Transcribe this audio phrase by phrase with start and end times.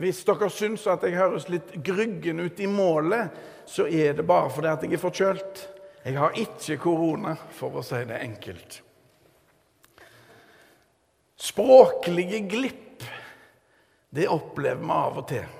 [0.00, 3.34] Hvis dere syns at jeg høres litt gryggen ut i målet,
[3.68, 5.60] så er det bare fordi at jeg er forkjølt.
[6.06, 8.78] Jeg har ikke korona, for å si det enkelt.
[11.40, 13.04] Språklige glipp,
[14.10, 15.52] det opplever vi av og til.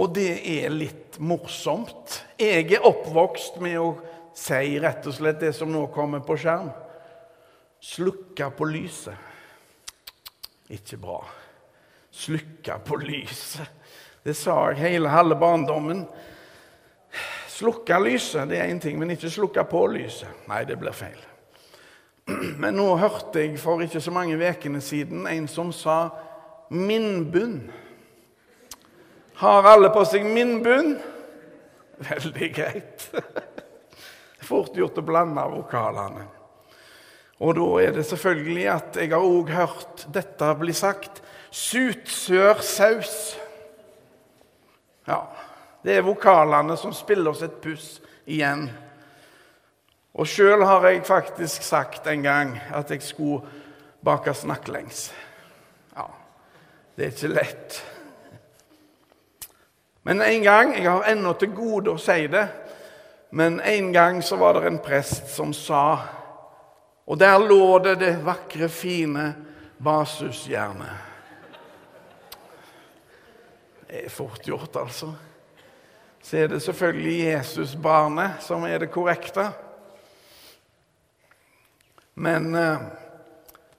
[0.00, 2.18] Og det er litt morsomt.
[2.40, 3.92] Jeg er oppvokst med å
[4.34, 6.72] si rett og slett det som nå kommer på skjerm.
[7.84, 9.32] Slukke på lyset.
[10.72, 11.20] Ikke bra.
[12.14, 13.68] Slukke på lyset.
[14.24, 16.04] Det sa jeg hele halve barndommen.
[17.50, 20.46] Slukke lyset det er én ting, men ikke slukke på lyset.
[20.48, 21.18] Nei, det blir feil.
[22.56, 26.10] Men nå hørte jeg for ikke så mange ukene siden en som sa
[26.70, 27.70] 'minnbunn'.
[29.34, 30.94] Har alle på seg minnbunn?
[31.98, 33.10] Veldig greit.
[34.48, 36.26] Fort gjort å blande vokalene.
[37.42, 41.22] Og da er det selvfølgelig at jeg har òg hørt dette bli sagt.
[41.54, 43.36] Sutsørsaus.
[45.06, 45.20] Ja,
[45.82, 48.66] det er vokalene som spiller oss et puss igjen.
[50.14, 53.46] Og sjøl har jeg faktisk sagt en gang at jeg skulle
[54.02, 55.12] bake snakklengs.
[55.94, 56.08] Ja,
[56.96, 57.78] det er ikke lett.
[60.04, 62.44] Men en gang Jeg har ennå til gode å si det,
[63.30, 65.98] men en gang så var det en prest som sa
[67.06, 69.34] Og der lå det det vakre, fine
[69.78, 71.13] basusjernet.
[73.94, 75.14] Det er fort gjort, altså.
[76.22, 79.44] Så er det selvfølgelig Jesusbarnet som er det korrekte.
[82.14, 82.82] Men eh,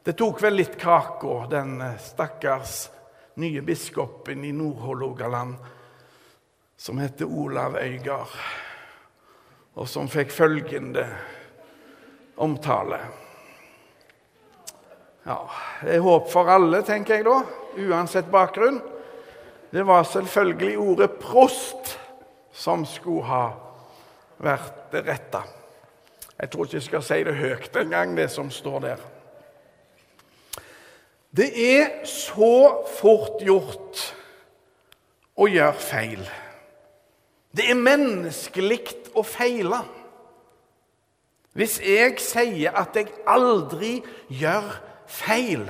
[0.07, 2.77] det tok vel litt kake, den eh, stakkars
[3.43, 5.59] nye biskopen i Nord-Hålogaland
[6.79, 8.39] som heter Olav Øygard,
[9.75, 11.09] og som fikk følgende
[12.39, 13.03] omtale.
[15.27, 15.41] Ja,
[15.83, 17.41] Det er håp for alle, tenker jeg da,
[17.83, 18.94] uansett bakgrunn.
[19.75, 21.97] Det var selvfølgelig ordet 'prost'
[22.51, 23.49] som skulle ha
[24.37, 25.41] vært det rette.
[26.39, 29.01] Jeg tror ikke jeg skal si det høyt engang, det som står der.
[31.37, 34.15] Det er så fort gjort
[35.35, 36.23] å gjøre feil.
[37.51, 38.79] Det er menneskelig
[39.15, 39.81] å feile.
[41.51, 43.99] Hvis jeg sier at jeg aldri
[44.29, 44.71] gjør
[45.07, 45.67] feil,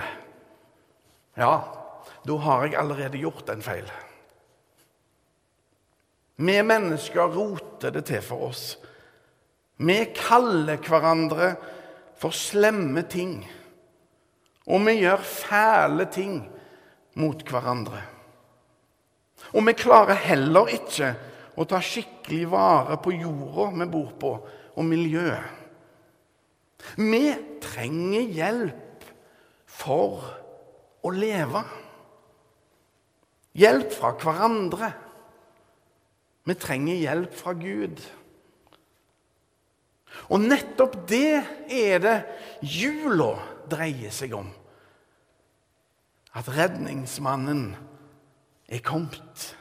[1.37, 1.57] ja,
[2.25, 3.87] da har jeg allerede gjort en feil.
[6.35, 8.75] Vi mennesker roter det til for oss.
[9.77, 11.53] Vi kaller hverandre
[12.19, 13.39] for slemme ting.
[14.65, 16.39] Og vi gjør fæle ting
[17.21, 18.01] mot hverandre.
[19.53, 21.13] Og vi klarer heller ikke
[21.55, 24.31] å ta skikkelig vare på jorda vi bor på,
[24.75, 25.63] og miljøet.
[26.99, 27.23] Vi
[27.63, 29.05] trenger hjelp
[29.65, 30.25] for
[31.05, 31.63] å leve.
[33.55, 34.91] Hjelp fra hverandre.
[36.45, 38.01] Vi trenger hjelp fra Gud.
[40.31, 42.15] Og nettopp det er det
[42.61, 43.33] jula
[43.71, 44.47] dreier seg om.
[46.35, 47.69] At redningsmannen
[48.67, 49.51] er kommet.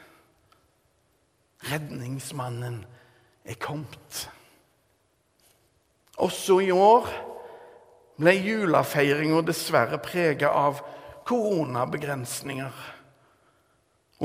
[1.69, 2.81] Redningsmannen
[3.45, 4.25] er kommet.
[6.21, 7.07] Også i år
[8.19, 10.79] ble julefeiringa dessverre preget av
[11.27, 12.75] koronabegrensninger.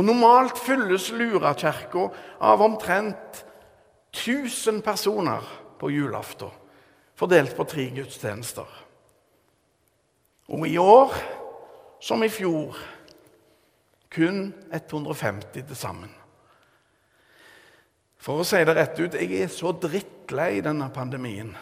[0.01, 2.07] Og Normalt fylles Lurakirka
[2.41, 3.43] av omtrent
[4.17, 5.45] 1000 personer
[5.77, 6.49] på julaften,
[7.13, 8.65] fordelt på tre gudstjenester.
[10.49, 11.13] Og i år,
[12.01, 12.79] som i fjor,
[14.09, 16.17] kun 150 til sammen.
[18.17, 21.53] For å si det rett ut jeg er så drittlei denne pandemien.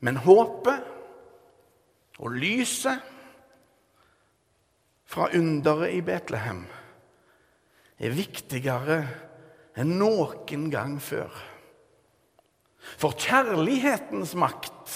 [0.00, 0.80] Men håpet
[2.24, 3.17] og lyset
[5.08, 6.66] fra underet i Betlehem
[7.98, 8.98] er viktigere
[9.78, 11.32] enn noen gang før.
[12.98, 14.94] For kjærlighetens makt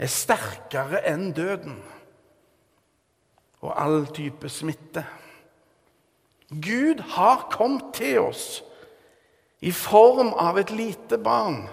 [0.00, 1.78] er sterkere enn døden
[3.60, 5.04] og all type smitte.
[6.50, 8.60] Gud har kommet til oss
[9.60, 11.66] i form av et lite barn.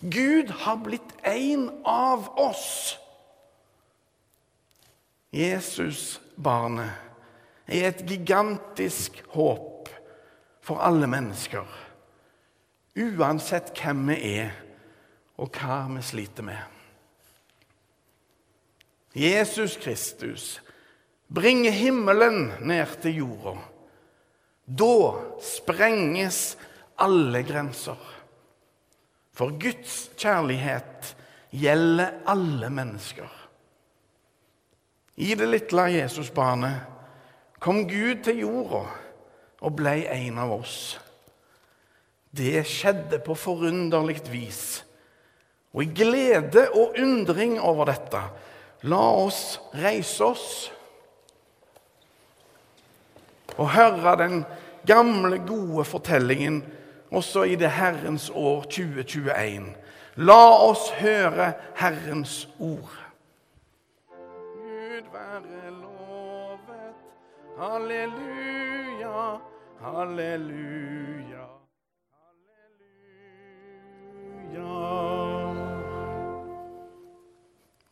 [0.00, 2.98] Gud har blitt en av oss.
[6.40, 6.90] Jesus-barnet
[7.68, 9.88] er et gigantisk håp
[10.64, 11.66] for alle mennesker.
[12.96, 14.52] Uansett hvem vi er,
[15.36, 16.62] og hva vi sliter med.
[19.12, 20.60] Jesus Kristus
[21.28, 23.58] bringer himmelen ned til jorda
[24.70, 26.56] da sprenges
[26.96, 27.98] alle grenser.
[29.34, 31.16] For Guds kjærlighet
[31.50, 33.39] gjelder alle mennesker.
[35.20, 36.80] I det lille Jesusbarnet
[37.60, 38.86] kom Gud til jorda
[39.60, 40.96] og ble en av oss.
[42.32, 44.62] Det skjedde på forunderlig vis.
[45.74, 48.22] Og i glede og undring over dette,
[48.88, 50.46] la oss reise oss
[53.60, 54.38] og høre den
[54.88, 56.62] gamle, gode fortellingen
[57.12, 59.68] også i det Herrens år 2021.
[60.16, 63.09] La oss høre Herrens ord.
[65.00, 66.94] Gud være lovet,
[67.58, 69.38] halleluja,
[69.80, 71.46] halleluja.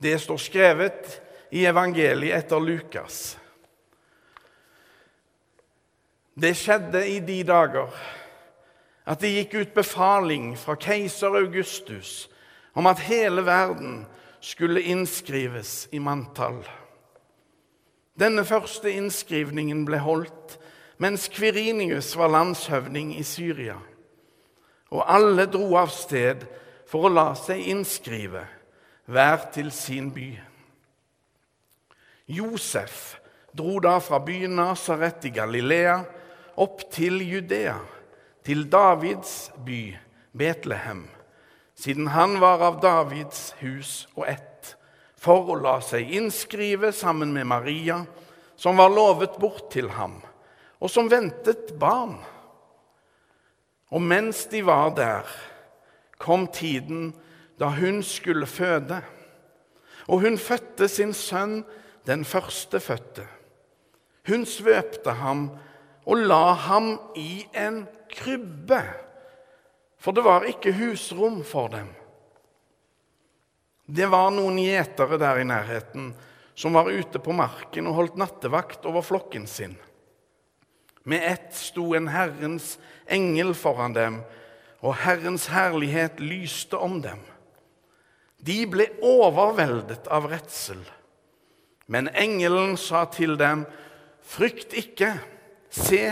[0.02, 3.38] Det står skrevet i evangeliet etter Lukas.
[6.34, 7.94] Det skjedde i de dager
[9.08, 12.28] at det gikk ut befaling fra keiser Augustus
[12.74, 14.04] om at hele verden
[14.40, 16.60] skulle innskrives i manntall.
[18.18, 20.56] Denne første innskrivningen ble holdt
[20.98, 23.76] mens Kvirinius var landshøvding i Syria.
[24.90, 26.42] Og alle dro av sted
[26.88, 28.42] for å la seg innskrive,
[29.06, 30.32] hver til sin by.
[32.28, 33.18] Josef
[33.56, 36.00] dro da fra byen Nasaret i Galilea
[36.58, 37.78] opp til Judea,
[38.44, 39.94] til Davids by,
[40.36, 41.06] Betlehem,
[41.78, 44.47] siden han var av Davids hus og ett,
[45.18, 48.02] for å la seg innskrive sammen med Maria,
[48.56, 50.18] som var lovet bort til ham,
[50.78, 52.16] og som ventet barn.
[53.90, 55.26] Og mens de var der,
[56.18, 57.12] kom tiden
[57.58, 59.00] da hun skulle føde.
[60.08, 61.62] Og hun fødte sin sønn,
[62.06, 63.26] den førstefødte.
[64.28, 65.48] Hun svøpte ham
[66.08, 67.82] og la ham i en
[68.12, 68.80] krybbe,
[69.98, 71.90] for det var ikke husrom for dem.
[73.88, 76.10] Det var noen gjetere der i nærheten
[76.58, 79.78] som var ute på marken og holdt nattevakt over flokken sin.
[81.08, 82.74] Med ett sto en Herrens
[83.08, 84.18] engel foran dem,
[84.84, 87.22] og Herrens herlighet lyste om dem.
[88.44, 90.82] De ble overveldet av redsel.
[91.88, 93.64] Men engelen sa til dem,
[94.20, 95.14] frykt ikke.
[95.72, 96.02] Se,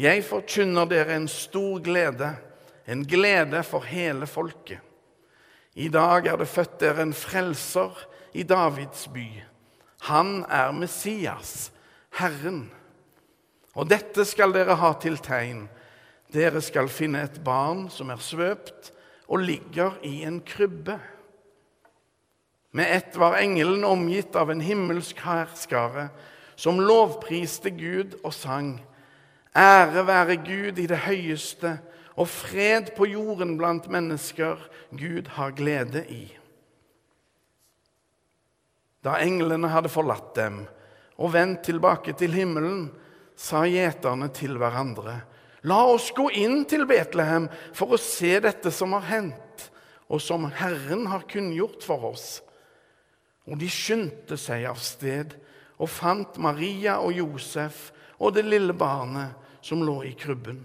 [0.00, 2.32] jeg forkynner dere en stor glede,
[2.88, 4.85] en glede for hele folket.
[5.76, 7.92] I dag er det født dere en frelser
[8.32, 9.26] i Davids by.
[10.08, 11.72] Han er Messias,
[12.16, 12.70] Herren.
[13.76, 15.66] Og dette skal dere ha til tegn.
[16.32, 18.88] Dere skal finne et barn som er svøpt
[19.28, 20.96] og ligger i en krybbe.
[22.72, 26.08] Med ett var engelen omgitt av en himmelsk hærskare
[26.56, 28.78] som lovpriste Gud og sang.
[29.56, 31.76] Ære være Gud i det høyeste
[32.16, 34.60] og fred på jorden blant mennesker
[34.96, 36.24] Gud har glede i.
[39.04, 40.64] Da englene hadde forlatt dem
[41.16, 42.88] og vendt tilbake til himmelen,
[43.36, 45.20] sa gjeterne til hverandre.:
[45.68, 49.70] La oss gå inn til Betlehem for å se dette som har hendt,
[50.08, 52.40] og som Herren har kunngjort for oss.
[53.46, 55.34] Og de skyndte seg av sted
[55.76, 60.64] og fant Maria og Josef og det lille barnet som lå i krybben.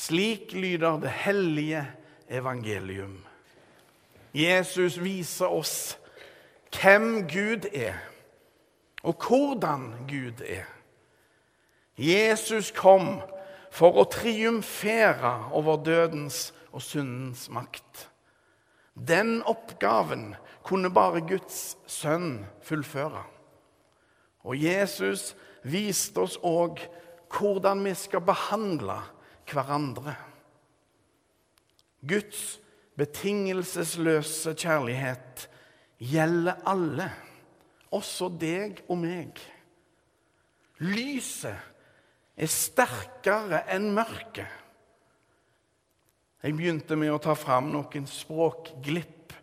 [0.00, 1.86] Slik lyder det hellige
[2.28, 3.18] evangelium.
[4.34, 5.98] Jesus viser oss
[6.72, 7.98] hvem Gud er,
[9.02, 10.64] og hvordan Gud er.
[11.98, 13.20] Jesus kom
[13.70, 18.08] for å triumfere over dødens og syndens makt.
[18.96, 20.32] Den oppgaven
[20.64, 23.26] kunne bare Guds sønn fullføre.
[24.48, 26.80] Og Jesus viste oss òg
[27.36, 29.02] hvordan vi skal behandle
[29.54, 30.14] hverandre.
[32.00, 32.58] Guds
[33.00, 35.46] betingelsesløse kjærlighet
[36.00, 37.10] gjelder alle,
[37.92, 39.40] også deg og meg.
[40.80, 41.56] Lyset
[42.40, 44.48] er sterkere enn mørket.
[46.40, 49.34] Jeg begynte med å ta fram noen språkglipp.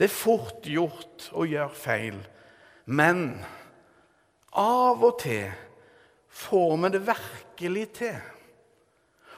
[0.00, 2.22] Det er fort gjort å gjøre feil,
[2.88, 3.34] men
[4.56, 5.50] av og til
[6.32, 8.16] får vi det virkelig til.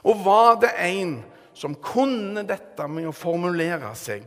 [0.05, 1.19] Og var det en
[1.55, 4.27] som kunne dette med å formulere seg,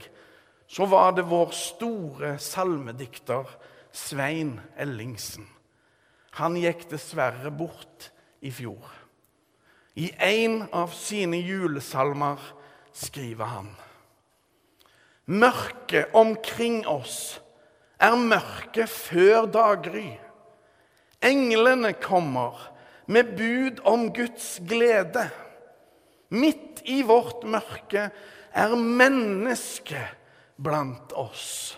[0.67, 3.47] så var det vår store salmedikter
[3.95, 5.47] Svein Ellingsen.
[6.37, 8.11] Han gikk dessverre bort
[8.45, 8.83] i fjor.
[9.97, 12.41] I en av sine julesalmer
[12.93, 13.71] skriver han
[15.27, 17.39] Mørket omkring oss
[17.99, 20.13] er mørket før daggry.
[21.25, 22.59] Englene kommer
[23.09, 25.25] med bud om Guds glede.
[26.29, 28.09] Midt i vårt mørke
[28.51, 30.17] er mennesket
[30.57, 31.77] blant oss.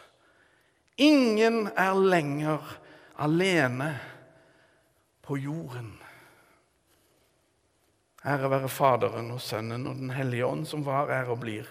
[1.00, 2.78] Ingen er lenger
[3.20, 3.94] alene
[5.24, 5.94] på jorden.
[8.26, 11.70] Ære være Faderen og Sønnen og Den hellige ånd, som var, er og blir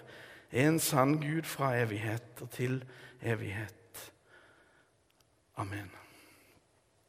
[0.52, 2.80] en sann Gud fra evighet til
[3.20, 4.12] evighet.
[5.56, 5.90] Amen.